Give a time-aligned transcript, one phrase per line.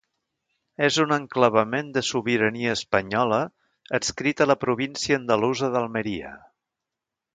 [0.85, 3.39] És un enclavament de sobirania espanyola,
[3.99, 6.33] adscrit a la província andalusa d'Almeria.